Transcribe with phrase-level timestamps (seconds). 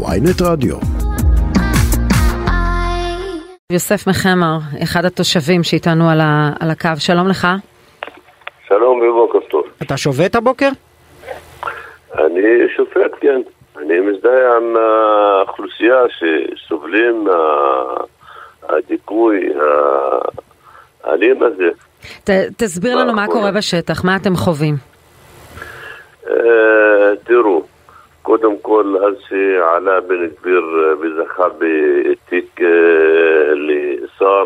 [0.00, 0.76] ויינט רדיו.
[3.72, 7.46] יוסף מחמר, אחד התושבים שאיתנו על, ה, על הקו, שלום לך.
[8.68, 9.64] שלום ובוקר טוב.
[9.82, 10.68] אתה שובת הבוקר?
[12.14, 12.42] אני
[12.76, 13.40] שופט, כן.
[13.76, 17.26] אני מזדהה עם האוכלוסייה שסובלים
[18.62, 19.52] מהדיכוי
[21.04, 21.68] האלים הזה.
[22.24, 24.74] ת, תסביר לנו מה קורה בשטח, מה אתם חווים.
[26.30, 26.36] אה,
[27.24, 27.62] תראו,
[28.42, 30.62] קודם כל, אז שעלה בן גביר
[31.00, 34.42] וזכה בתיק אה, לשר,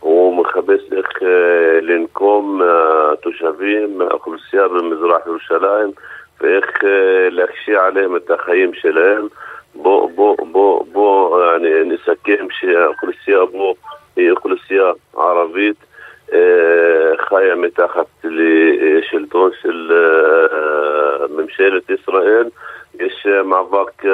[0.00, 5.90] הוא מחפש איך אה, לנקום מהתושבים, מהאוכלוסייה במזרח ירושלים,
[6.40, 6.84] ואיך
[7.30, 9.28] להקשיע עליהם את החיים שלהם.
[9.74, 11.40] בוא, בוא, בוא, בוא
[11.84, 13.74] נסכם שהאוכלוסייה בו
[14.16, 15.76] היא אוכלוסייה ערבית
[17.28, 19.92] חיה מתחת לשלטון של
[21.30, 21.99] ממשלת ישראל.
[23.44, 24.04] מאבק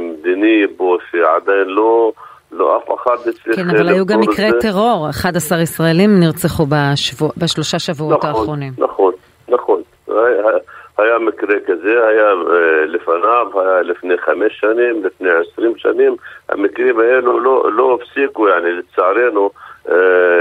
[0.00, 2.12] מדיני בו שעדיין לא,
[2.52, 3.56] לא אף אחד הצליח...
[3.56, 8.72] כן, אבל היו גם מקרי טרור, 11 ישראלים נרצחו בשבוע, בשלושה שבועות נכון, האחרונים.
[8.78, 9.12] נכון,
[9.48, 9.82] נכון.
[10.08, 10.44] היה,
[10.98, 12.32] היה מקרה כזה, היה
[12.86, 16.16] לפניו, היה לפני חמש שנים, לפני עשרים שנים,
[16.48, 19.50] המקרים האלו לא, לא הפסיקו, yani, לצערנו,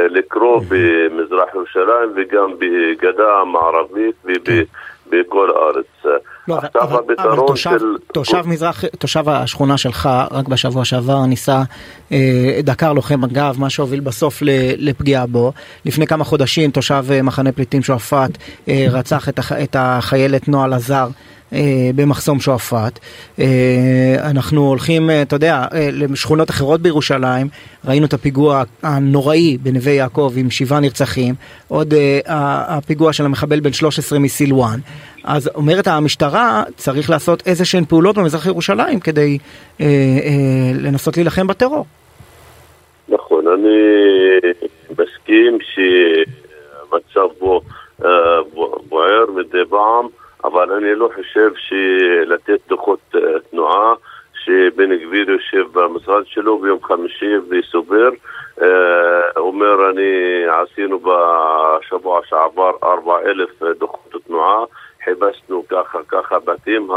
[0.09, 6.19] לקרוא במזרח ירושלים וגם בגדה המערבית ובכל הארץ.
[6.47, 7.85] לא, אבל, אבל, אבל תושב, של...
[8.13, 11.63] תושב, מזרח, תושב השכונה שלך רק בשבוע שעבר ניסה,
[12.11, 14.39] אה, דקר לוחם מג"ב, מה שהוביל בסוף
[14.77, 15.51] לפגיעה בו.
[15.85, 18.31] לפני כמה חודשים תושב אה, מחנה פליטים שועפאט
[18.67, 21.07] אה, רצח את, הח, את החיילת נועה לזר.
[21.53, 22.99] אה, במחסום שועפאט.
[23.39, 27.47] אה, אנחנו הולכים, אה, אתה יודע, לשכונות אחרות בירושלים,
[27.85, 31.35] ראינו את הפיגוע הנוראי בנווה יעקב עם שבעה נרצחים,
[31.67, 31.93] עוד
[32.27, 34.79] הפיגוע של המחבל בן 13 מסילואן.
[35.23, 39.37] אז אומרת המשטרה, צריך לעשות איזה שהן פעולות במזרח ירושלים כדי
[39.81, 41.85] אה, אה, לנסות להילחם בטרור.
[43.09, 43.77] נכון, אני
[44.91, 47.61] מסכים שהמצב בו
[48.05, 48.09] אה,
[48.89, 50.07] בוער מדי פעם.
[50.43, 53.93] אבל אני לא חושב שלתת דוחות אה, תנועה
[54.43, 58.09] שבן גביר יושב במשרד שלו ביום חמישי וסובר
[58.61, 58.67] אה,
[59.37, 64.63] אומר אני עשינו בשבוע שעבר ארבע אלף דוחות תנועה
[65.05, 66.87] חיפשנו ככה ככה בתים,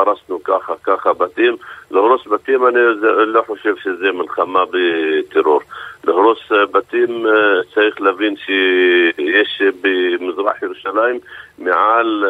[0.56, 1.56] הרסנו ככה ככה בתים.
[1.90, 2.78] להרוס בתים אני
[3.26, 5.60] לא חושב שזה מלחמה בטרור.
[6.04, 7.26] להרוס בתים
[7.74, 11.18] צריך להבין שיש במזרח ירושלים
[11.58, 12.24] מעל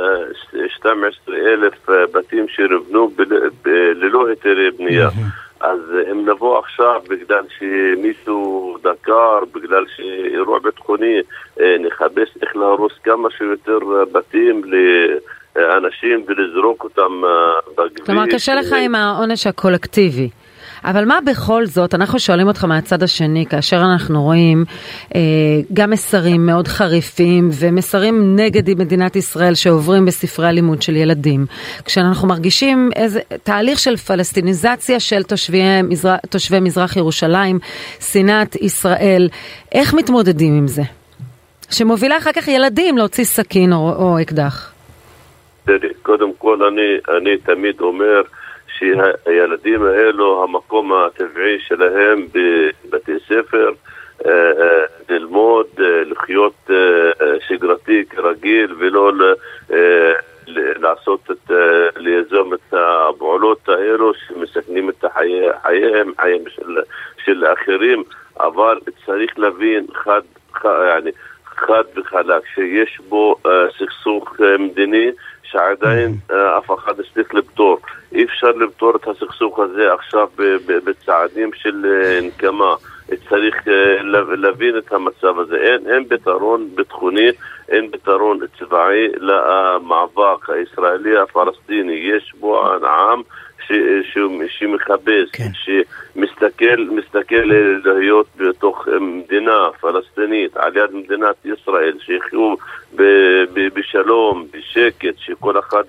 [0.68, 3.10] 12 אלף בתים שנבנו
[3.94, 5.08] ללא היתרי בנייה.
[5.60, 5.80] אז
[6.12, 11.20] אם נבוא עכשיו בגלל שמישהו דקר, בגלל שאירוע ביטחוני,
[11.60, 13.78] נחפש איך להרוס כמה שיותר
[14.12, 14.62] בתים
[15.76, 17.22] אנשים ולזרוק אותם
[17.72, 18.06] בכביש.
[18.06, 20.28] כלומר, קשה לך עם העונש הקולקטיבי.
[20.84, 24.64] אבל מה בכל זאת, אנחנו שואלים אותך מהצד השני, כאשר אנחנו רואים
[25.14, 25.20] אה,
[25.72, 31.46] גם מסרים מאוד חריפים ומסרים נגד מדינת ישראל שעוברים בספרי הלימוד של ילדים,
[31.84, 37.58] כשאנחנו מרגישים איזה תהליך של פלסטיניזציה של תושבי, מזר, תושבי מזרח ירושלים,
[38.00, 39.28] שנאת ישראל,
[39.72, 40.82] איך מתמודדים עם זה?
[41.70, 44.75] שמובילה אחר כך ילדים להוציא סכין או, או אקדח.
[45.66, 48.22] תראי, קודם כל אני, אני תמיד אומר
[48.78, 53.70] שהילדים האלו, המקום הטבעי שלהם בבתי ספר,
[54.26, 56.70] אה, אה, ללמוד, אה, לחיות
[57.48, 59.12] שגרתי כרגיל ולא
[60.78, 61.50] לעשות את,
[61.96, 66.76] ליזום את הפעולות האלו שמסכנים את חייהם, חייהם של,
[67.24, 68.02] של אחרים,
[68.40, 70.20] אבל צריך להבין חד,
[70.52, 71.02] חד,
[71.44, 73.36] חד וחלק שיש בו
[73.78, 75.10] סכסוך מדיני
[75.50, 77.78] שעדיין אה, אף אחד הצליח לפתור.
[78.12, 80.28] אי אפשר לפתור את הסכסוך הזה עכשיו
[80.66, 82.74] בצעדים של אה, נקמה.
[83.28, 84.02] צריך אה,
[84.36, 85.56] להבין את המצב הזה.
[85.56, 87.28] אין, אין פתרון ביטחוני,
[87.68, 91.92] אין פתרון צבאי למאבק הישראלי הפלסטיני.
[91.92, 93.22] יש בו עם
[94.48, 95.50] שמכבס, כן.
[95.54, 97.50] שמסתכל מסתכל
[97.84, 102.54] להיות בתוך מדינה פלסטינית על יד מדינת ישראל, שיחיו
[103.74, 105.82] בשלום, בשקט, שכל אחד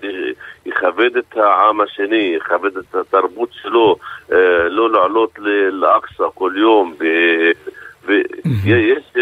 [0.66, 3.96] יכבד את העם השני, יכבד את התרבות שלו,
[4.32, 5.32] אה, לא לעלות
[5.72, 6.94] לאקצא כל יום.
[8.06, 9.14] ויש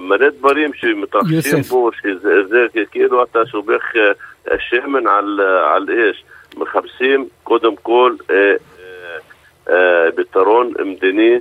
[0.00, 5.40] מלא דברים שמתרחשים פה, שזה כאילו אתה שובך אה, שמן על,
[5.74, 6.24] על אש.
[6.56, 8.54] מחפשים קודם כל אה, אה,
[9.68, 11.38] אה, פתרון מדיני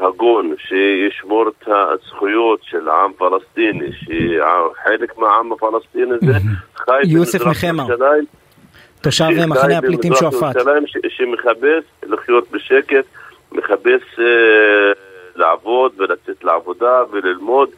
[0.00, 6.38] הגון שישמור את הזכויות של העם פלסטיני, שחלק מהעם הפלסטיני הזה
[6.76, 7.86] חי יוסף מחמר.
[9.00, 10.56] תושב מחנה הפליטים שועפאט.
[11.08, 13.04] שמחפש לחיות בשקט,
[13.52, 14.24] מחפש אה,
[15.36, 17.68] לעבוד ולצאת לעבודה וללמוד.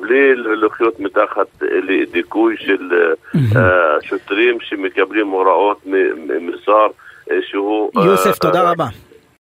[0.00, 3.14] בלי לחיות מתחת לדיכוי של
[3.56, 5.86] אה, שוטרים שמקבלים הוראות
[6.40, 6.86] משר
[7.42, 7.90] שהוא...
[8.04, 8.86] יוסף, תודה רבה.